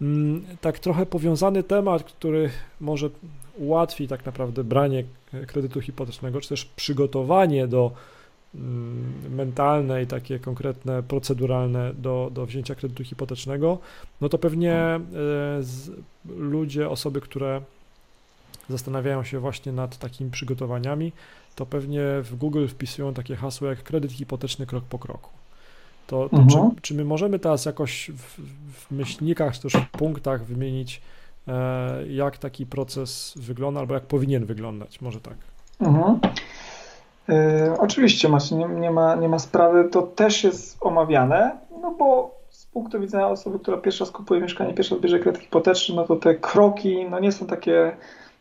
[0.00, 2.50] Mm, tak trochę powiązany temat, który
[2.80, 3.10] może
[3.58, 5.04] ułatwi tak naprawdę branie
[5.46, 7.90] kredytu hipotecznego, czy też przygotowanie do
[8.54, 13.78] mm, mentalne i takie konkretne, proceduralne do, do wzięcia kredytu hipotecznego,
[14.20, 15.00] no to pewnie e,
[15.60, 15.90] z,
[16.36, 17.60] ludzie, osoby, które
[18.68, 21.12] zastanawiają się właśnie nad takimi przygotowaniami,
[21.54, 25.30] to pewnie w Google wpisują takie hasło jak kredyt hipoteczny krok po kroku.
[26.06, 26.74] To, to mhm.
[26.74, 28.40] czy, czy, my możemy teraz jakoś w,
[28.72, 31.02] w myślnikach, czy też w punktach wymienić,
[31.48, 35.00] e, jak taki proces wygląda, albo jak powinien wyglądać?
[35.00, 35.34] Może tak.
[35.80, 36.18] Mhm.
[37.28, 39.88] E, oczywiście, Macie, nie, nie, ma, nie ma sprawy.
[39.92, 44.74] To też jest omawiane, no bo z punktu widzenia osoby, która pierwszy raz kupuje mieszkanie,
[44.74, 47.96] pierwszy raz bierze kredyt hipoteczny, no to te kroki no nie są takie,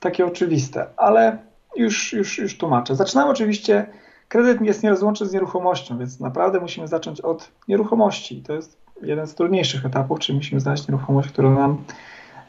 [0.00, 1.38] takie oczywiste, ale
[1.76, 2.96] już, już, już tłumaczę.
[2.96, 3.86] Zaczynamy oczywiście
[4.30, 8.42] Kredyt jest nierozłączny z nieruchomością, więc naprawdę musimy zacząć od nieruchomości.
[8.42, 11.84] To jest jeden z trudniejszych etapów, czyli musimy znaleźć nieruchomość, która nam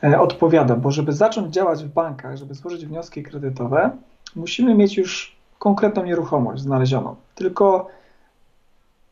[0.03, 3.91] e, odpowiada, bo żeby zacząć działać w bankach, żeby złożyć wnioski kredytowe,
[4.35, 7.15] musimy mieć już konkretną nieruchomość znalezioną.
[7.35, 7.87] Tylko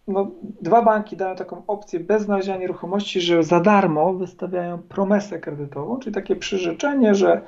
[0.08, 0.28] no,
[0.62, 6.16] dwa banki dają taką opcję bez znalezienia nieruchomości, że za darmo wystawiają promesę kredytową, czyli
[6.16, 7.42] takie przyrzeczenie, że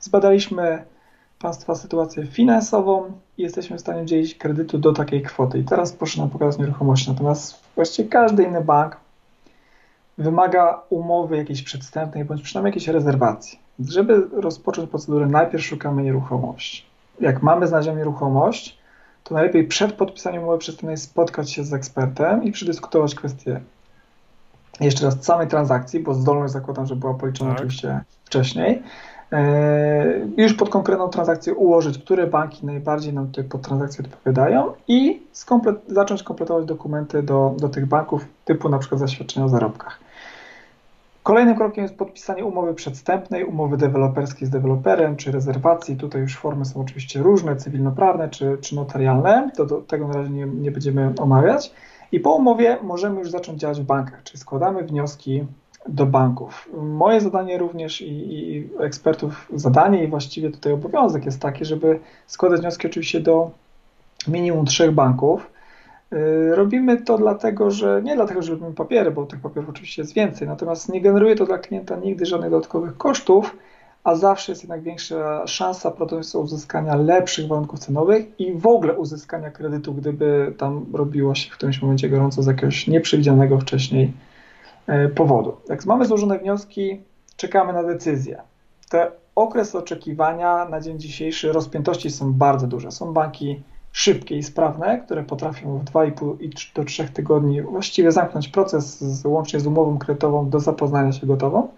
[0.00, 0.84] zbadaliśmy
[1.38, 5.58] Państwa sytuację finansową i jesteśmy w stanie udzielić kredytu do takiej kwoty.
[5.58, 7.10] I teraz proszę nam pokazać nieruchomości.
[7.10, 8.96] Natomiast właściwie każdy inny bank
[10.18, 13.58] wymaga umowy jakiejś przedstępnej bądź przynajmniej jakiejś rezerwacji.
[13.78, 16.84] Żeby rozpocząć procedurę, najpierw szukamy nieruchomości.
[17.20, 18.78] Jak mamy znaleźć nieruchomość,
[19.24, 23.60] to najlepiej przed podpisaniem umowy przedstępnej spotkać się z ekspertem i przedyskutować kwestię
[24.80, 27.58] jeszcze raz samej transakcji, bo zdolność zakładam, że była policzona tak.
[27.58, 28.82] oczywiście wcześniej,
[30.36, 35.76] już pod konkretną transakcję ułożyć, które banki najbardziej nam tutaj pod transakcję odpowiadają i skomplet
[35.86, 40.00] zacząć kompletować dokumenty do, do tych banków typu na przykład zaświadczenia o zarobkach.
[41.22, 45.96] Kolejnym krokiem jest podpisanie umowy przedstępnej, umowy deweloperskiej z deweloperem, czy rezerwacji.
[45.96, 49.50] Tutaj już formy są oczywiście różne, cywilnoprawne czy, czy notarialne.
[49.56, 51.72] To, tego na razie nie, nie będziemy omawiać.
[52.12, 55.44] I po umowie możemy już zacząć działać w bankach, czyli składamy wnioski
[55.88, 56.68] do banków.
[56.82, 62.60] Moje zadanie również i, i, ekspertów zadanie i właściwie tutaj obowiązek jest taki, żeby składać
[62.60, 63.50] wnioski oczywiście do
[64.28, 65.50] minimum trzech banków.
[66.12, 70.14] Y, robimy to dlatego, że nie dlatego, że lubimy papiery, bo tych papierów oczywiście jest
[70.14, 73.56] więcej, natomiast nie generuje to dla klienta nigdy żadnych dodatkowych kosztów,
[74.04, 79.50] a zawsze jest jednak większa szansa prawdopodobieństwo uzyskania lepszych warunków cenowych i w ogóle uzyskania
[79.50, 84.12] kredytu, gdyby tam robiło się w którymś momencie gorąco z jakiegoś nieprzewidzianego wcześniej
[85.14, 85.56] powodu.
[85.68, 87.00] Jak mamy złożone wnioski,
[87.36, 88.42] czekamy na decyzję.
[88.90, 92.90] Te okres oczekiwania na dzień dzisiejszy rozpiętości są bardzo duże.
[92.90, 93.62] Są banki
[93.92, 99.60] szybkie i sprawne, które potrafią w 2,5 do 3 tygodni właściwie zamknąć proces z, łącznie
[99.60, 101.68] z umową kredytową do zapoznania się gotową,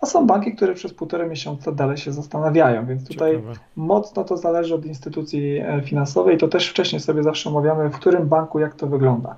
[0.00, 3.54] a są banki, które przez półtorej miesiąca dalej się zastanawiają, więc tutaj Ciekawe.
[3.76, 6.38] mocno to zależy od instytucji e, finansowej.
[6.38, 9.36] To też wcześniej sobie zawsze omawiamy, w którym banku jak to wygląda.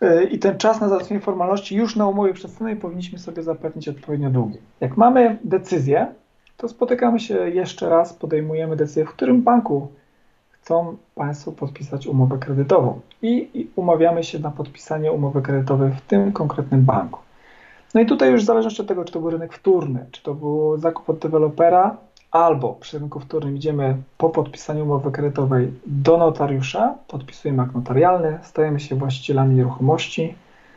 [0.00, 4.30] E, i ten czas na załatwienie formalności już na umowie przedstawionej powinniśmy sobie zapewnić odpowiednio
[4.30, 4.58] długi.
[4.80, 6.06] Jak mamy decyzję,
[6.56, 9.88] to spotykamy się jeszcze raz, podejmujemy decyzję, w którym banku
[10.50, 16.32] chcą Państwo podpisać umowę kredytową i, i umawiamy się na podpisanie umowy kredytowej w tym
[16.32, 17.20] konkretnym banku.
[17.94, 20.34] No i tutaj już w zależności od tego, czy to był rynek wtórny, czy to
[20.34, 21.96] był zakup od dewelopera,
[22.30, 28.80] albo przy rynku wtórnym idziemy po podpisaniu umowy kredytowej do notariusza, podpisujemy akt notarialny, stajemy
[28.80, 30.34] się właścicielami nieruchomości,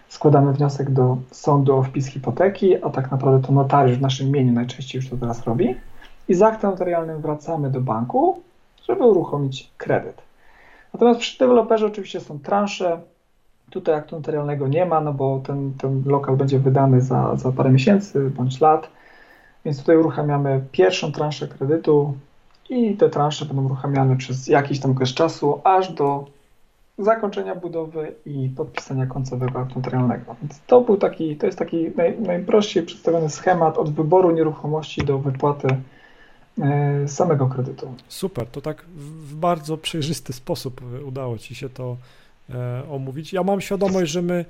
[0.09, 4.53] składamy wniosek do sądu o wpis hipoteki, a tak naprawdę to notariusz w naszym imieniu
[4.53, 5.75] najczęściej już to teraz robi.
[6.27, 8.41] I z aktem notarialnym wracamy do banku,
[8.87, 10.21] żeby uruchomić kredyt.
[10.93, 13.01] Natomiast przy deweloperze oczywiście są transze,
[13.69, 17.71] tutaj aktu notarialnego nie ma, no bo ten, ten lokal będzie wydany za, za parę
[17.71, 18.89] miesięcy bądź lat,
[19.65, 22.17] więc tutaj uruchamiamy pierwszą transzę kredytu
[22.69, 26.25] i te transze będą uruchamiane przez jakiś tam okres czasu, aż do
[26.97, 30.35] zakończenia budowy i podpisania końcowego aktu notarialnego.
[30.41, 35.19] Więc to był taki, to jest taki naj, najprościej przedstawiony schemat od wyboru nieruchomości do
[35.19, 35.67] wypłaty
[36.61, 37.93] e, samego kredytu.
[38.07, 41.97] Super, to tak w bardzo przejrzysty sposób udało Ci się to
[42.49, 43.33] e, omówić.
[43.33, 44.45] Ja mam świadomość, że my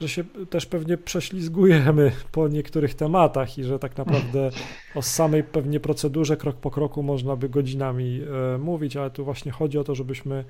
[0.00, 4.50] że się też pewnie prześlizgujemy po niektórych tematach i że tak naprawdę
[4.94, 8.22] o samej pewnie procedurze krok po kroku można by godzinami
[8.54, 10.44] e, mówić, ale tu właśnie chodzi o to, żebyśmy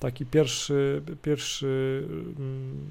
[0.00, 2.02] taki pierwszy, pierwszy,
[2.38, 2.90] mm,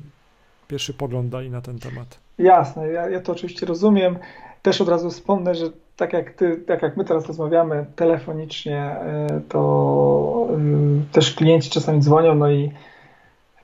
[0.68, 2.20] pierwszy pogląd dali na ten temat.
[2.38, 4.18] Jasne, ja, ja to oczywiście rozumiem.
[4.62, 5.66] Też od razu wspomnę, że
[5.96, 12.00] tak jak ty, tak jak my teraz rozmawiamy telefonicznie, e, to e, też klienci czasami
[12.00, 12.72] dzwonią, no i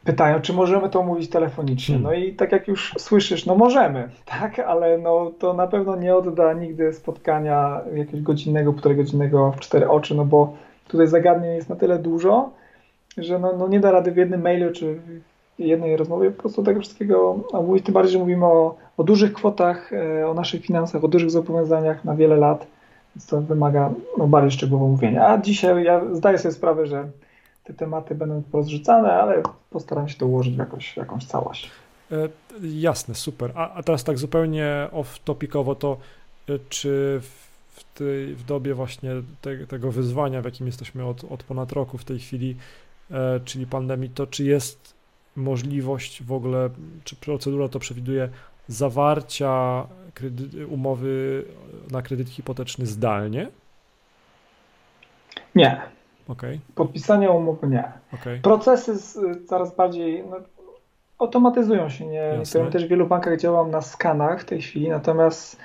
[0.04, 1.96] pytają, czy możemy to omówić telefonicznie.
[1.96, 2.12] Hmm.
[2.12, 4.10] No i tak jak już słyszysz, no możemy,
[4.40, 9.60] tak, ale no to na pewno nie odda nigdy spotkania jakiegoś godzinnego, półtorej godzinnego w
[9.60, 10.54] cztery oczy, no bo
[10.88, 12.50] tutaj zagadnień jest na tyle dużo,
[13.18, 16.64] że no, no nie da rady w jednym mailu czy w jednej rozmowie po prostu
[16.64, 21.04] tego wszystkiego omówić, tym bardziej, że mówimy o, o dużych kwotach, e, o naszych finansach,
[21.04, 22.68] o dużych zobowiązaniach na wiele lat,
[23.16, 25.28] więc to wymaga no, bardziej szczegółowego mówienia.
[25.28, 27.08] A dzisiaj ja zdaję sobie sprawę, że
[27.74, 31.72] te tematy będą porozrzucane, ale postaram się to ułożyć w jakąś, jakąś całość.
[32.12, 32.30] E,
[32.62, 33.52] jasne, super.
[33.56, 35.98] A, a teraz tak zupełnie off-topicowo, to
[36.50, 37.20] e, czy
[37.72, 41.98] w, tej, w dobie właśnie te, tego wyzwania, w jakim jesteśmy od, od ponad roku
[41.98, 42.56] w tej chwili,
[43.12, 44.94] e, czyli pandemii, to czy jest
[45.36, 46.70] możliwość w ogóle,
[47.04, 48.30] czy procedura to przewiduje
[48.68, 51.46] zawarcia kredyt, umowy
[51.92, 53.50] na kredyt hipoteczny zdalnie?
[55.56, 55.82] Nie.
[56.32, 56.60] Okay.
[56.76, 57.84] Podpisanie umowy nie.
[58.14, 58.40] Okay.
[58.40, 60.38] Procesy z, coraz bardziej no,
[61.20, 62.06] automatyzują się.
[62.06, 62.36] Nie?
[62.38, 65.60] Niektórym też w wielu bankach działam na skanach w tej chwili, natomiast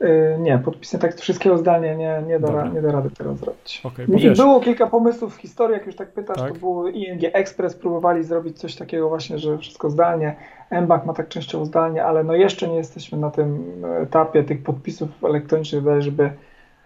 [0.00, 3.82] yy, nie, podpisanie tak wszystkiego zdalnie nie, nie, da, nie da rady tego zrobić.
[3.84, 6.52] Okay, I było kilka pomysłów w historii, jak już tak pytasz, tak?
[6.52, 10.36] to było ING Express, próbowali zrobić coś takiego właśnie, że wszystko zdalnie.
[10.70, 13.64] mBank ma tak częściowo zdalnie, ale no jeszcze nie jesteśmy na tym
[14.02, 16.30] etapie tych podpisów elektronicznych, żeby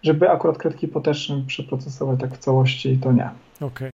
[0.02, 3.30] żeby akurat kredyt hipoteczny przeprocesować tak w całości, to nie.
[3.56, 3.68] Okej.
[3.68, 3.86] Okay.